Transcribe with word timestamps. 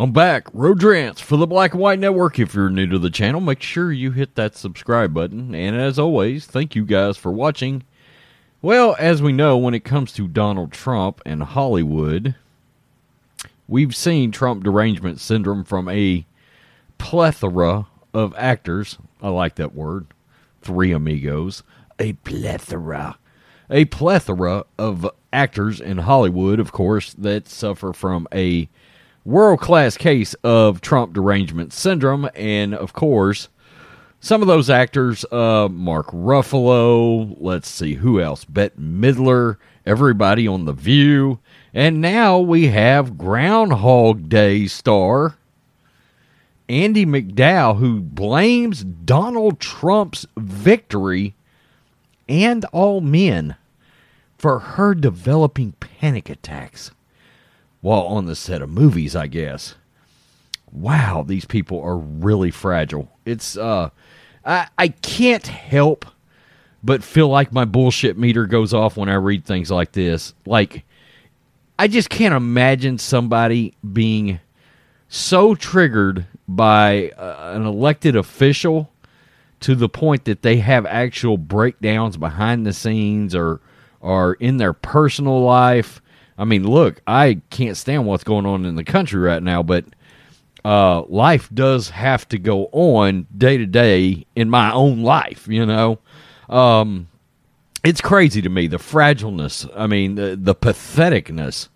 I'm 0.00 0.12
back. 0.12 0.46
Rodrance 0.52 1.20
for 1.20 1.36
the 1.36 1.46
Black 1.48 1.72
and 1.72 1.80
White 1.80 1.98
Network. 1.98 2.38
If 2.38 2.54
you're 2.54 2.70
new 2.70 2.86
to 2.86 3.00
the 3.00 3.10
channel, 3.10 3.40
make 3.40 3.60
sure 3.60 3.90
you 3.90 4.12
hit 4.12 4.36
that 4.36 4.54
subscribe 4.54 5.12
button. 5.12 5.56
And 5.56 5.74
as 5.74 5.98
always, 5.98 6.46
thank 6.46 6.76
you 6.76 6.84
guys 6.84 7.16
for 7.16 7.32
watching. 7.32 7.82
Well, 8.62 8.94
as 9.00 9.20
we 9.20 9.32
know, 9.32 9.56
when 9.56 9.74
it 9.74 9.82
comes 9.82 10.12
to 10.12 10.28
Donald 10.28 10.70
Trump 10.70 11.20
and 11.26 11.42
Hollywood, 11.42 12.36
we've 13.66 13.96
seen 13.96 14.30
Trump 14.30 14.62
derangement 14.62 15.18
syndrome 15.18 15.64
from 15.64 15.88
a 15.88 16.24
plethora 16.98 17.88
of 18.14 18.32
actors. 18.38 18.98
I 19.20 19.30
like 19.30 19.56
that 19.56 19.74
word. 19.74 20.06
Three 20.62 20.92
amigos. 20.92 21.64
A 21.98 22.12
plethora. 22.12 23.18
A 23.68 23.86
plethora 23.86 24.64
of 24.78 25.10
actors 25.32 25.80
in 25.80 25.98
Hollywood, 25.98 26.60
of 26.60 26.70
course, 26.70 27.14
that 27.14 27.48
suffer 27.48 27.92
from 27.92 28.28
a 28.32 28.68
world 29.28 29.60
class 29.60 29.98
case 29.98 30.32
of 30.42 30.80
Trump 30.80 31.12
derangement 31.12 31.70
syndrome. 31.74 32.30
And 32.34 32.74
of 32.74 32.94
course, 32.94 33.50
some 34.20 34.40
of 34.40 34.48
those 34.48 34.70
actors, 34.70 35.22
uh, 35.30 35.68
Mark 35.70 36.06
Ruffalo, 36.08 37.36
let's 37.38 37.68
see 37.68 37.94
who 37.94 38.22
else, 38.22 38.46
Bette 38.46 38.74
Midler, 38.80 39.58
everybody 39.84 40.48
on 40.48 40.64
The 40.64 40.72
View. 40.72 41.40
And 41.74 42.00
now 42.00 42.38
we 42.38 42.68
have 42.68 43.18
Groundhog 43.18 44.30
Day 44.30 44.66
star 44.66 45.36
Andie 46.70 47.06
MacDowell, 47.06 47.78
who 47.78 48.00
blames 48.00 48.82
Donald 48.82 49.60
Trump's 49.60 50.26
victory 50.38 51.34
and 52.28 52.64
all 52.72 53.02
men 53.02 53.56
for 54.38 54.58
her 54.58 54.94
developing 54.94 55.72
panic 55.72 56.30
attacks 56.30 56.92
while 57.80 58.02
on 58.02 58.26
the 58.26 58.36
set 58.36 58.62
of 58.62 58.70
movies, 58.70 59.14
I 59.14 59.26
guess. 59.26 59.74
Wow, 60.70 61.24
these 61.26 61.44
people 61.44 61.80
are 61.80 61.96
really 61.96 62.50
fragile. 62.50 63.10
It's 63.24 63.56
uh 63.56 63.90
I 64.44 64.68
I 64.76 64.88
can't 64.88 65.46
help 65.46 66.04
but 66.82 67.02
feel 67.02 67.28
like 67.28 67.52
my 67.52 67.64
bullshit 67.64 68.16
meter 68.16 68.46
goes 68.46 68.72
off 68.72 68.96
when 68.96 69.08
I 69.08 69.14
read 69.14 69.44
things 69.44 69.70
like 69.70 69.92
this. 69.92 70.34
Like 70.46 70.84
I 71.78 71.88
just 71.88 72.10
can't 72.10 72.34
imagine 72.34 72.98
somebody 72.98 73.74
being 73.92 74.40
so 75.08 75.54
triggered 75.54 76.26
by 76.46 77.10
uh, 77.10 77.52
an 77.54 77.64
elected 77.66 78.16
official 78.16 78.90
to 79.60 79.74
the 79.74 79.88
point 79.88 80.24
that 80.24 80.42
they 80.42 80.58
have 80.58 80.86
actual 80.86 81.36
breakdowns 81.36 82.16
behind 82.16 82.66
the 82.66 82.72
scenes 82.72 83.34
or 83.34 83.60
or 84.00 84.34
in 84.34 84.58
their 84.58 84.72
personal 84.72 85.40
life 85.42 86.00
I 86.38 86.44
mean, 86.44 86.66
look, 86.66 87.02
I 87.06 87.40
can't 87.50 87.76
stand 87.76 88.06
what's 88.06 88.24
going 88.24 88.46
on 88.46 88.64
in 88.64 88.76
the 88.76 88.84
country 88.84 89.18
right 89.20 89.42
now, 89.42 89.62
but 89.64 89.84
uh, 90.64 91.02
life 91.02 91.48
does 91.52 91.90
have 91.90 92.28
to 92.28 92.38
go 92.38 92.66
on 92.72 93.26
day 93.36 93.58
to 93.58 93.66
day 93.66 94.24
in 94.36 94.48
my 94.48 94.72
own 94.72 95.02
life, 95.02 95.48
you 95.48 95.66
know. 95.66 95.98
Um, 96.48 97.08
it's 97.84 98.00
crazy 98.00 98.40
to 98.42 98.48
me 98.48 98.68
the 98.68 98.78
fragileness. 98.78 99.68
I 99.74 99.86
mean, 99.86 100.14
the, 100.14 100.36
the 100.40 100.54
patheticness. 100.54 101.68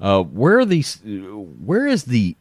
Uh, 0.00 0.22
where 0.22 0.58
are 0.58 0.64
these? 0.64 1.00
Where 1.04 1.86
is 1.86 2.04
the 2.04 2.36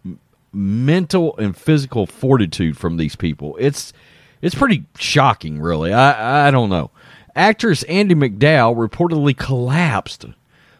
mental 0.53 1.35
and 1.37 1.57
physical 1.57 2.05
fortitude 2.05 2.77
from 2.77 2.97
these 2.97 3.15
people? 3.15 3.55
It's 3.59 3.93
it's 4.41 4.55
pretty 4.55 4.85
shocking, 4.97 5.59
really. 5.59 5.91
I 5.93 6.47
I 6.47 6.51
don't 6.51 6.69
know. 6.69 6.91
Actress 7.35 7.83
Andie 7.83 8.15
MacDowell 8.15 8.75
reportedly 8.75 9.35
collapsed 9.35 10.25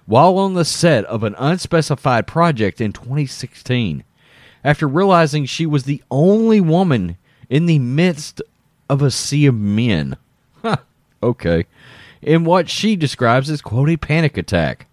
while 0.08 0.38
on 0.40 0.56
the 0.56 0.66
set 0.66 1.06
of 1.06 1.22
an 1.24 1.36
unspecified 1.38 2.26
project 2.26 2.82
in 2.82 2.92
2016 2.92 4.04
after 4.64 4.88
realizing 4.88 5.46
she 5.46 5.66
was 5.66 5.84
the 5.84 6.02
only 6.10 6.60
woman 6.60 7.18
in 7.50 7.68
the 7.68 7.78
midst 7.78 8.42
of 8.90 9.02
a 9.02 9.12
sea 9.12 9.46
of 9.46 9.56
men. 9.56 10.18
okay. 11.24 11.66
In 12.22 12.46
what 12.46 12.70
she 12.70 12.96
describes 12.96 13.50
as, 13.50 13.62
quote, 13.62 13.90
a 13.90 13.98
panic 13.98 14.38
attack. 14.38 14.88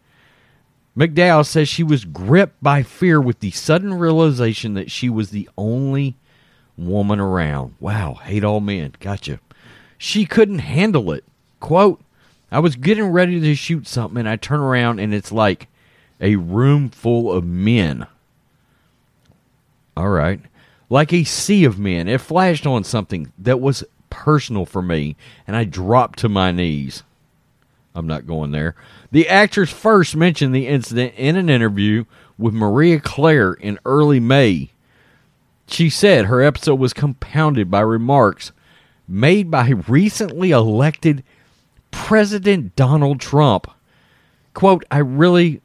MacDowell 0.96 1.46
says 1.46 1.68
she 1.68 1.82
was 1.82 2.04
gripped 2.04 2.62
by 2.62 2.82
fear 2.82 3.20
with 3.20 3.40
the 3.40 3.50
sudden 3.50 3.94
realization 3.94 4.74
that 4.74 4.90
she 4.90 5.08
was 5.08 5.30
the 5.30 5.48
only 5.56 6.16
woman 6.76 7.18
around. 7.18 7.74
Wow, 7.80 8.14
hate 8.14 8.44
all 8.44 8.60
men. 8.60 8.94
Gotcha. 9.00 9.40
She 9.98 10.26
couldn't 10.26 10.60
handle 10.60 11.12
it. 11.12 11.24
Quote, 11.58 12.03
I 12.50 12.60
was 12.60 12.76
getting 12.76 13.06
ready 13.06 13.40
to 13.40 13.54
shoot 13.54 13.86
something, 13.86 14.18
and 14.18 14.28
I 14.28 14.36
turn 14.36 14.60
around, 14.60 15.00
and 15.00 15.12
it's 15.12 15.32
like 15.32 15.68
a 16.20 16.36
room 16.36 16.90
full 16.90 17.32
of 17.32 17.44
men. 17.44 18.06
All 19.96 20.10
right. 20.10 20.40
Like 20.88 21.12
a 21.12 21.24
sea 21.24 21.64
of 21.64 21.78
men. 21.78 22.08
It 22.08 22.20
flashed 22.20 22.66
on 22.66 22.84
something 22.84 23.32
that 23.38 23.60
was 23.60 23.84
personal 24.10 24.66
for 24.66 24.82
me, 24.82 25.16
and 25.46 25.56
I 25.56 25.64
dropped 25.64 26.18
to 26.20 26.28
my 26.28 26.52
knees. 26.52 27.02
I'm 27.94 28.06
not 28.06 28.26
going 28.26 28.50
there. 28.50 28.74
The 29.10 29.28
actress 29.28 29.70
first 29.70 30.16
mentioned 30.16 30.54
the 30.54 30.66
incident 30.66 31.14
in 31.16 31.36
an 31.36 31.48
interview 31.48 32.04
with 32.36 32.54
Marie 32.54 32.98
Claire 32.98 33.52
in 33.54 33.78
early 33.84 34.20
May. 34.20 34.70
She 35.66 35.88
said 35.88 36.26
her 36.26 36.42
episode 36.42 36.78
was 36.78 36.92
compounded 36.92 37.70
by 37.70 37.80
remarks 37.80 38.52
made 39.06 39.50
by 39.50 39.68
recently 39.68 40.50
elected 40.50 41.22
President 41.94 42.74
Donald 42.76 43.20
Trump. 43.20 43.70
Quote, 44.52 44.84
I 44.90 44.98
really 44.98 45.62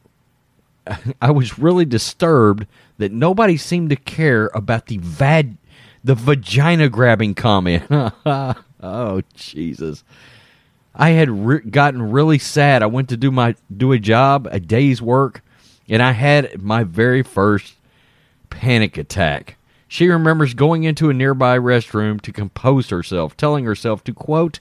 I 1.22 1.32
was 1.32 1.60
really 1.60 1.86
disturbed 1.86 2.68
that 2.98 3.12
nobody 3.12 3.58
seemed 3.58 3.90
to 3.90 3.96
care 3.96 4.50
about 4.54 4.88
the 4.88 4.98
vad 5.00 5.58
the 6.04 6.16
vagina 6.16 6.88
grabbing 6.88 7.34
comment. 7.34 7.84
oh 7.92 9.22
Jesus. 9.34 10.04
I 10.96 11.12
had 11.12 11.30
re- 11.30 11.62
gotten 11.62 12.12
really 12.12 12.40
sad. 12.40 12.84
I 12.84 12.88
went 12.88 13.10
to 13.10 13.18
do 13.18 13.32
my 13.32 13.56
do 13.76 13.92
a 13.92 14.00
job, 14.00 14.48
a 14.52 14.60
day's 14.60 15.02
work, 15.02 15.42
and 15.88 16.02
I 16.02 16.12
had 16.12 16.62
my 16.62 16.84
very 16.84 17.24
first 17.24 17.76
panic 18.50 18.98
attack. 18.98 19.58
She 19.88 20.08
remembers 20.08 20.54
going 20.54 20.84
into 20.84 21.10
a 21.10 21.14
nearby 21.14 21.58
restroom 21.58 22.22
to 22.22 22.32
compose 22.32 22.90
herself, 22.90 23.36
telling 23.36 23.66
herself 23.66 24.04
to 24.04 24.14
quote 24.14 24.60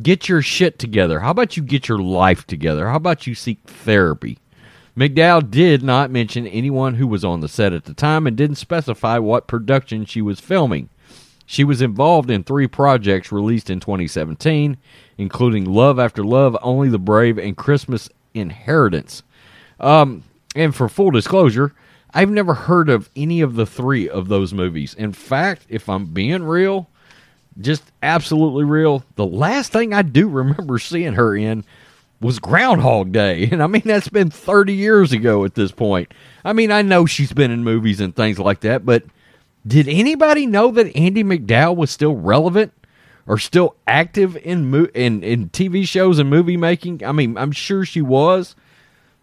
Get 0.00 0.28
your 0.28 0.42
shit 0.42 0.78
together. 0.78 1.20
How 1.20 1.30
about 1.30 1.56
you 1.56 1.62
get 1.62 1.88
your 1.88 1.98
life 1.98 2.46
together? 2.46 2.88
How 2.88 2.96
about 2.96 3.26
you 3.26 3.34
seek 3.34 3.58
therapy? 3.66 4.38
MacDowell 4.96 5.50
did 5.50 5.82
not 5.82 6.10
mention 6.10 6.46
anyone 6.46 6.94
who 6.94 7.06
was 7.06 7.24
on 7.24 7.40
the 7.40 7.48
set 7.48 7.72
at 7.72 7.84
the 7.84 7.94
time 7.94 8.26
and 8.26 8.36
didn't 8.36 8.56
specify 8.56 9.18
what 9.18 9.46
production 9.46 10.04
she 10.04 10.20
was 10.20 10.40
filming. 10.40 10.88
She 11.46 11.64
was 11.64 11.80
involved 11.80 12.30
in 12.30 12.44
three 12.44 12.66
projects 12.66 13.32
released 13.32 13.70
in 13.70 13.80
2017, 13.80 14.76
including 15.16 15.64
Love 15.64 15.98
After 15.98 16.22
Love, 16.24 16.56
Only 16.62 16.88
the 16.88 16.98
Brave, 16.98 17.38
and 17.38 17.56
Christmas 17.56 18.10
Inheritance. 18.34 19.22
Um, 19.80 20.24
and 20.54 20.74
for 20.74 20.88
full 20.88 21.10
disclosure, 21.10 21.74
I've 22.12 22.30
never 22.30 22.54
heard 22.54 22.88
of 22.88 23.08
any 23.16 23.40
of 23.40 23.54
the 23.54 23.66
three 23.66 24.08
of 24.08 24.28
those 24.28 24.52
movies. 24.52 24.94
In 24.94 25.12
fact, 25.12 25.64
if 25.68 25.88
I'm 25.88 26.06
being 26.06 26.42
real, 26.42 26.90
just 27.60 27.82
absolutely 28.02 28.64
real. 28.64 29.02
The 29.16 29.26
last 29.26 29.72
thing 29.72 29.92
I 29.92 30.02
do 30.02 30.28
remember 30.28 30.78
seeing 30.78 31.14
her 31.14 31.36
in 31.36 31.64
was 32.20 32.38
Groundhog 32.38 33.12
Day. 33.12 33.48
And 33.52 33.62
I 33.62 33.66
mean, 33.66 33.82
that's 33.84 34.08
been 34.08 34.30
30 34.30 34.72
years 34.72 35.12
ago 35.12 35.44
at 35.44 35.54
this 35.54 35.72
point. 35.72 36.12
I 36.44 36.52
mean, 36.52 36.70
I 36.70 36.82
know 36.82 37.06
she's 37.06 37.32
been 37.32 37.50
in 37.50 37.64
movies 37.64 38.00
and 38.00 38.14
things 38.14 38.38
like 38.38 38.60
that, 38.60 38.84
but 38.84 39.04
did 39.66 39.88
anybody 39.88 40.46
know 40.46 40.70
that 40.72 40.94
Andie 40.96 41.24
MacDowell 41.24 41.76
was 41.76 41.90
still 41.90 42.14
relevant 42.14 42.72
or 43.26 43.38
still 43.38 43.76
active 43.86 44.36
in, 44.36 44.70
mo- 44.70 44.88
in, 44.94 45.22
in 45.22 45.50
TV 45.50 45.86
shows 45.86 46.18
and 46.18 46.30
movie 46.30 46.56
making? 46.56 47.04
I 47.04 47.12
mean, 47.12 47.36
I'm 47.36 47.52
sure 47.52 47.84
she 47.84 48.00
was, 48.00 48.54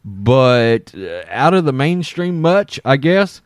but 0.03 0.93
uh, 0.95 1.23
out 1.29 1.53
of 1.53 1.65
the 1.65 1.73
mainstream 1.73 2.41
much, 2.41 2.79
I 2.85 2.97
guess. 2.97 3.41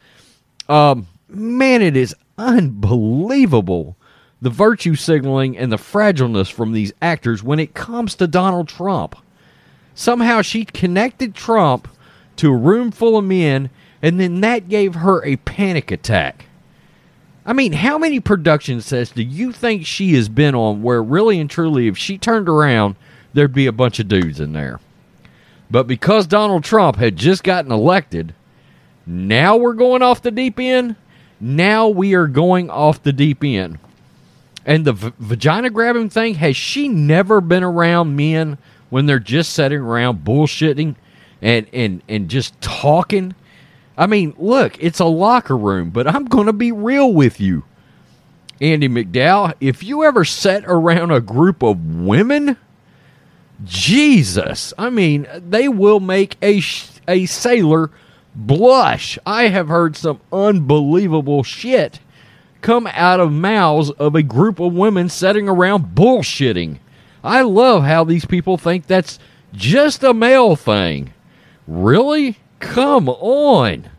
Um, 0.68 1.08
man, 1.30 1.82
it 1.82 1.96
is 1.96 2.16
unbelievable 2.38 3.96
the 4.42 4.50
virtue 4.50 4.96
signaling 4.96 5.58
and 5.58 5.72
the 5.72 5.78
fragileness 5.78 6.52
from 6.52 6.72
these 6.72 6.94
actors 7.02 7.44
when 7.44 7.60
it 7.60 7.74
comes 7.74 8.16
to 8.16 8.28
Donald 8.28 8.68
Trump. 8.68 9.16
Somehow 9.94 10.42
she 10.42 10.64
connected 10.64 11.36
Trump 11.36 11.88
to 12.38 12.52
a 12.52 12.58
room 12.58 12.92
full 12.92 13.18
of 13.18 13.26
men, 13.26 13.70
and 14.02 14.20
then 14.20 14.40
that 14.42 14.70
gave 14.70 14.96
her 14.96 15.24
a 15.26 15.36
panic 15.38 15.92
attack. 15.92 16.46
I 17.46 17.54
mean, 17.54 17.74
how 17.74 17.98
many 17.98 18.20
production 18.20 18.80
sets 18.80 19.12
do 19.12 19.24
you 19.24 19.52
think 19.52 19.86
she 19.86 20.14
has 20.14 20.30
been 20.30 20.56
on 20.56 20.84
where 20.84 21.04
really 21.04 21.40
and 21.40 21.50
truly, 21.50 21.88
if 21.88 21.98
she 21.98 22.18
turned 22.18 22.48
around, 22.48 22.96
there'd 23.34 23.54
be 23.54 23.66
a 23.66 23.72
bunch 23.72 24.00
of 24.00 24.08
dudes 24.08 24.40
in 24.40 24.54
there? 24.54 24.80
But 25.72 25.88
because 25.88 26.28
Donald 26.28 26.64
Trump 26.64 26.96
had 26.98 27.16
just 27.16 27.44
gotten 27.44 27.72
elected, 27.72 28.34
now 29.06 29.58
we're 29.58 29.74
going 29.74 30.02
off 30.02 30.22
the 30.22 30.32
deep 30.32 30.60
end. 30.60 30.96
Now 31.42 31.88
we 31.88 32.14
are 32.14 32.28
going 32.28 32.70
off 32.70 33.04
the 33.04 33.14
deep 33.14 33.44
end. 33.44 33.80
And 34.66 34.86
the 34.86 34.94
v- 34.94 35.14
vagina 35.20 35.70
grabbing 35.70 36.10
thing, 36.10 36.36
has 36.36 36.56
she 36.56 36.88
never 36.88 37.42
been 37.42 37.64
around 37.64 38.16
men 38.16 38.58
when 38.90 39.06
they're 39.06 39.20
just 39.20 39.54
sitting 39.54 39.80
around 39.80 40.24
bullshitting 40.24 40.96
and, 41.42 41.68
and, 41.74 42.02
and 42.08 42.30
just 42.30 42.60
talking? 42.62 43.36
I 43.98 44.08
mean, 44.08 44.34
look, 44.38 44.82
it's 44.82 45.00
a 45.00 45.06
locker 45.06 45.58
room, 45.58 45.90
but 45.90 46.08
I'm 46.08 46.26
going 46.26 46.48
to 46.48 46.54
be 46.54 46.72
real 46.72 47.12
with 47.12 47.40
you. 47.40 47.64
Andie 48.62 48.90
MacDowell, 48.90 49.54
if 49.62 49.84
you 49.84 50.04
ever 50.04 50.26
sat 50.26 50.64
around 50.66 51.12
a 51.12 51.22
group 51.22 51.64
of 51.64 52.04
women, 52.04 52.58
Jesus, 53.64 54.74
I 54.78 54.90
mean, 54.90 55.28
they 55.36 55.68
will 55.68 56.00
make 56.00 56.38
a 56.42 56.62
a 57.08 57.26
sailor 57.26 57.90
blush. 58.36 59.18
I 59.26 59.48
have 59.48 59.68
heard 59.68 59.98
some 59.98 60.20
unbelievable 60.32 61.44
shit 61.44 62.00
come 62.62 62.88
out 62.88 63.20
of 63.20 63.32
mouths 63.32 63.92
of 63.92 64.16
a 64.16 64.24
group 64.24 64.60
of 64.60 64.74
women 64.74 65.10
sitting 65.10 65.48
around 65.48 65.96
bullshitting. 65.96 66.80
I 67.24 67.42
love 67.42 67.84
how 67.84 68.04
these 68.04 68.26
people 68.26 68.58
think 68.58 68.88
that's 68.88 69.20
just 69.54 70.04
a 70.04 70.14
male 70.14 70.56
thing. 70.56 71.14
Really? 71.68 72.38
Come 72.60 73.10
on. 73.10 73.90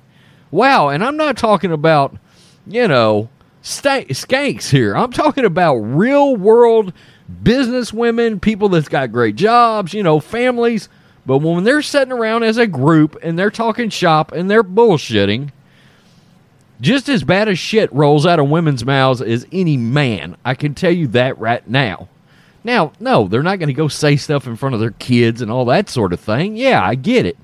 Wow, 0.51 0.89
and 0.89 1.05
I'm 1.05 1.17
not 1.17 1.37
talking 1.37 1.73
about, 1.73 2.17
you 2.67 2.89
know, 2.89 3.29
stank, 3.63 4.09
skanks 4.09 4.71
here. 4.71 4.97
I'm 4.97 5.13
talking 5.13 5.45
about 5.45 5.77
real 5.77 6.37
world 6.37 6.93
business 7.43 7.93
women, 7.93 8.41
people 8.41 8.69
that's 8.69 8.89
got 8.89 9.13
great 9.13 9.37
jobs, 9.37 9.95
you 9.95 10.03
know, 10.03 10.19
families. 10.21 10.89
But 11.25 11.39
when 11.39 11.65
they're 11.65 11.83
sitting 11.83 12.13
around 12.13 12.43
as 12.43 12.57
a 12.57 12.67
group 12.67 13.17
and 13.23 13.39
they're 13.39 13.51
talking 13.51 13.91
shop 13.91 14.33
and 14.33 14.51
they're 14.51 14.65
bullshitting, 14.65 15.51
just 16.81 17.09
as 17.09 17.25
bad 17.25 17.49
as 17.49 17.59
shit 17.59 17.93
rolls 17.93 18.27
out 18.27 18.39
of 18.39 18.49
women's 18.49 18.85
mouths 18.85 19.21
as 19.21 19.47
any 19.53 19.77
man. 19.77 20.37
I 20.45 20.55
can 20.55 20.75
tell 20.75 20.93
you 20.93 21.07
that 21.09 21.39
right 21.39 21.67
now. 21.69 22.09
Now, 22.63 22.93
no, 23.01 23.27
they're 23.27 23.43
not 23.43 23.59
going 23.59 23.69
to 23.69 23.75
go 23.75 23.89
say 23.89 24.17
stuff 24.17 24.47
in 24.47 24.57
front 24.57 24.75
of 24.75 24.81
their 24.81 24.91
kids 24.93 25.41
and 25.41 25.51
all 25.51 25.65
that 25.67 25.89
sort 25.89 26.13
of 26.13 26.21
thing. 26.21 26.57
Yeah, 26.57 26.83
I 26.83 26.95
get 26.95 27.27
it. 27.27 27.39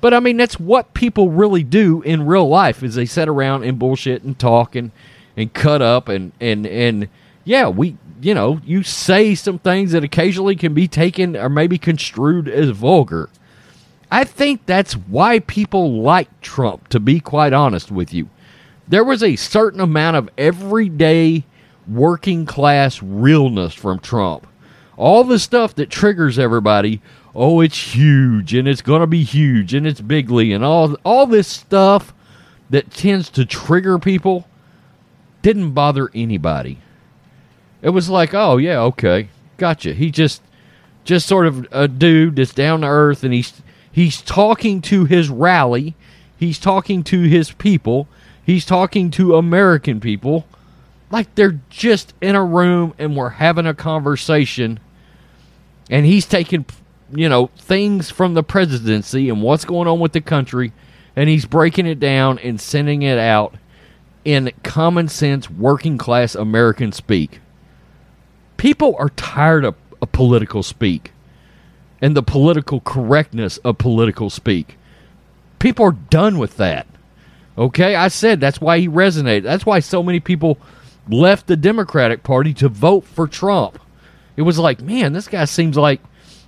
But 0.00 0.14
I 0.14 0.20
mean, 0.20 0.36
that's 0.36 0.60
what 0.60 0.94
people 0.94 1.30
really 1.30 1.64
do 1.64 2.02
in 2.02 2.26
real 2.26 2.48
life 2.48 2.82
is 2.82 2.94
they 2.94 3.06
sit 3.06 3.28
around 3.28 3.64
and 3.64 3.78
bullshit 3.78 4.22
and 4.22 4.38
talk 4.38 4.76
and, 4.76 4.92
and 5.36 5.52
cut 5.52 5.82
up 5.82 6.08
and, 6.08 6.32
and, 6.40 6.66
and 6.66 7.08
yeah, 7.44 7.68
we 7.68 7.96
you 8.20 8.34
know, 8.34 8.60
you 8.64 8.82
say 8.82 9.34
some 9.34 9.58
things 9.58 9.92
that 9.92 10.04
occasionally 10.04 10.56
can 10.56 10.74
be 10.74 10.88
taken 10.88 11.36
or 11.36 11.48
maybe 11.48 11.78
construed 11.78 12.48
as 12.48 12.70
vulgar. 12.70 13.28
I 14.10 14.24
think 14.24 14.64
that's 14.66 14.94
why 14.94 15.40
people 15.40 16.00
like 16.00 16.40
Trump, 16.40 16.88
to 16.88 17.00
be 17.00 17.20
quite 17.20 17.52
honest 17.52 17.90
with 17.90 18.14
you. 18.14 18.28
There 18.86 19.04
was 19.04 19.22
a 19.22 19.36
certain 19.36 19.80
amount 19.80 20.16
of 20.16 20.30
everyday 20.38 21.44
working 21.86 22.46
class 22.46 23.02
realness 23.02 23.74
from 23.74 23.98
Trump. 23.98 24.46
All 24.96 25.24
the 25.24 25.38
stuff 25.38 25.74
that 25.74 25.90
triggers 25.90 26.38
everybody, 26.38 27.02
oh, 27.34 27.60
it's 27.60 27.94
huge 27.94 28.54
and 28.54 28.66
it's 28.66 28.82
going 28.82 29.00
to 29.00 29.06
be 29.06 29.22
huge 29.22 29.74
and 29.74 29.86
it's 29.86 30.00
bigly 30.00 30.52
and 30.52 30.64
all 30.64 30.96
all 31.04 31.26
this 31.26 31.46
stuff 31.46 32.12
that 32.70 32.90
tends 32.90 33.30
to 33.30 33.44
trigger 33.44 33.98
people 33.98 34.48
didn't 35.42 35.72
bother 35.72 36.10
anybody. 36.14 36.78
It 37.80 37.90
was 37.90 38.08
like, 38.08 38.34
oh 38.34 38.56
yeah, 38.56 38.80
okay, 38.80 39.28
gotcha. 39.56 39.92
He 39.92 40.10
just 40.10 40.42
just 41.04 41.26
sort 41.26 41.46
of 41.46 41.66
a 41.70 41.88
dude 41.88 42.36
that's 42.36 42.52
down 42.52 42.80
to 42.82 42.86
earth, 42.86 43.24
and 43.24 43.32
he's 43.32 43.62
he's 43.98 44.22
talking 44.22 44.80
to 44.80 45.06
his 45.06 45.28
rally, 45.28 45.96
he's 46.36 46.60
talking 46.60 47.02
to 47.02 47.22
his 47.22 47.50
people, 47.50 48.06
he's 48.46 48.64
talking 48.64 49.10
to 49.10 49.34
American 49.34 49.98
people, 49.98 50.46
like 51.10 51.34
they're 51.34 51.58
just 51.68 52.14
in 52.20 52.36
a 52.36 52.44
room 52.44 52.94
and 52.96 53.16
we're 53.16 53.28
having 53.28 53.66
a 53.66 53.74
conversation, 53.74 54.78
and 55.90 56.06
he's 56.06 56.26
taking 56.26 56.64
you 57.10 57.28
know 57.28 57.50
things 57.58 58.08
from 58.08 58.34
the 58.34 58.42
presidency 58.44 59.28
and 59.28 59.42
what's 59.42 59.64
going 59.64 59.88
on 59.88 59.98
with 59.98 60.12
the 60.12 60.20
country, 60.20 60.72
and 61.16 61.28
he's 61.28 61.44
breaking 61.44 61.86
it 61.86 61.98
down 61.98 62.38
and 62.38 62.60
sending 62.60 63.02
it 63.02 63.18
out 63.18 63.56
in 64.24 64.52
common 64.62 65.08
sense 65.08 65.50
working 65.50 65.98
class 65.98 66.36
American 66.36 66.92
speak. 66.92 67.40
People 68.58 68.94
are 68.96 69.10
tired 69.10 69.64
of, 69.64 69.74
of 70.00 70.12
political 70.12 70.62
speak 70.62 71.10
and 72.00 72.16
the 72.16 72.22
political 72.22 72.80
correctness 72.80 73.58
of 73.58 73.78
political 73.78 74.30
speak. 74.30 74.76
People 75.58 75.84
are 75.86 75.92
done 75.92 76.38
with 76.38 76.56
that. 76.56 76.86
Okay, 77.56 77.96
I 77.96 78.08
said 78.08 78.40
that's 78.40 78.60
why 78.60 78.78
he 78.78 78.88
resonated. 78.88 79.42
That's 79.42 79.66
why 79.66 79.80
so 79.80 80.02
many 80.02 80.20
people 80.20 80.58
left 81.08 81.46
the 81.46 81.56
Democratic 81.56 82.22
Party 82.22 82.54
to 82.54 82.68
vote 82.68 83.04
for 83.04 83.26
Trump. 83.26 83.80
It 84.36 84.42
was 84.42 84.58
like, 84.58 84.80
man, 84.80 85.12
this 85.12 85.26
guy 85.26 85.44
seems 85.44 85.76
like 85.76 86.00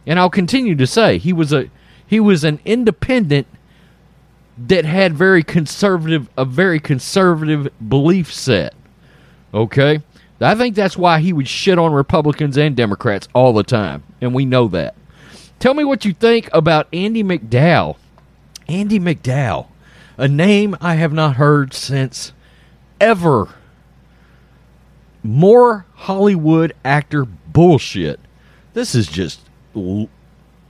and 0.06 0.18
I'll 0.18 0.30
continue 0.30 0.74
to 0.76 0.86
say 0.86 1.18
he 1.18 1.32
was 1.32 1.52
a 1.52 1.70
he 2.06 2.20
was 2.20 2.44
an 2.44 2.60
independent 2.64 3.46
that 4.58 4.84
had 4.84 5.14
very 5.14 5.42
conservative 5.42 6.28
a 6.36 6.44
very 6.44 6.80
conservative 6.80 7.68
belief 7.88 8.32
set. 8.32 8.74
Okay? 9.52 10.00
I 10.40 10.54
think 10.54 10.74
that's 10.74 10.96
why 10.96 11.20
he 11.20 11.32
would 11.34 11.48
shit 11.48 11.78
on 11.78 11.92
Republicans 11.92 12.56
and 12.56 12.74
Democrats 12.74 13.28
all 13.34 13.52
the 13.52 13.62
time, 13.62 14.02
and 14.22 14.34
we 14.34 14.46
know 14.46 14.68
that. 14.68 14.94
Tell 15.60 15.74
me 15.74 15.84
what 15.84 16.06
you 16.06 16.14
think 16.14 16.48
about 16.54 16.88
Andie 16.90 17.22
MacDowell. 17.22 17.96
Andie 18.66 18.98
MacDowell, 18.98 19.66
a 20.16 20.26
name 20.26 20.74
I 20.80 20.94
have 20.94 21.12
not 21.12 21.36
heard 21.36 21.74
since 21.74 22.32
ever. 22.98 23.46
More 25.22 25.84
Hollywood 25.96 26.72
actor 26.82 27.26
bullshit. 27.26 28.20
This 28.72 28.94
is 28.94 29.06
just 29.06 29.42
l- 29.76 30.08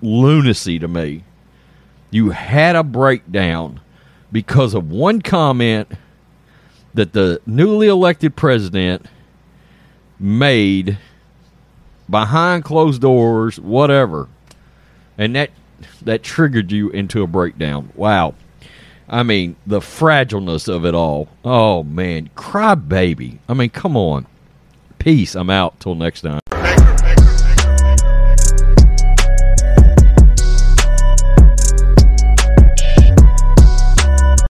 lunacy 0.03 0.81
to 0.81 0.89
me. 0.89 1.23
You 2.11 2.31
had 2.31 2.75
a 2.75 2.83
breakdown 2.83 3.81
because 4.33 4.75
of 4.75 4.91
one 4.91 5.23
comment 5.23 5.87
that 6.95 7.13
the 7.13 7.41
newly 7.47 7.87
elected 7.87 8.35
president 8.35 9.07
made 10.19 10.99
behind 12.09 12.65
closed 12.65 13.01
doors, 13.03 13.61
whatever. 13.61 14.27
And 15.21 15.37
that 15.37 15.51
that 16.01 16.23
triggered 16.23 16.73
you 16.73 16.89
into 16.89 17.23
a 17.23 17.27
breakdown. 17.27 17.93
Wow. 17.95 18.35
I 19.07 19.23
mean, 19.23 19.57
the 19.67 19.81
fragileness 19.81 20.67
of 20.67 20.87
it 20.87 20.95
all. 20.95 21.29
Oh 21.45 21.83
man, 21.83 22.31
cry 22.35 22.75
baby. 22.75 23.39
I 23.47 23.53
mean, 23.53 23.69
come 23.69 23.99
on. 23.99 24.27
Peace. 24.99 25.35
I'm 25.35 25.51
out 25.51 25.79
till 25.79 25.95
next 25.95 26.23
time. 26.23 26.40